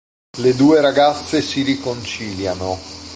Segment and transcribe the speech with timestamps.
[0.39, 2.75] Le due ragazze si riconciliano.